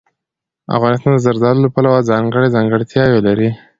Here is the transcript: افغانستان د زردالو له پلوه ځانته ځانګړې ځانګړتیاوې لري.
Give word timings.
افغانستان 0.77 1.11
د 1.15 1.19
زردالو 1.25 1.63
له 1.65 1.69
پلوه 1.75 1.99
ځانته 2.09 2.11
ځانګړې 2.35 2.53
ځانګړتیاوې 2.55 3.19
لري. 3.27 3.49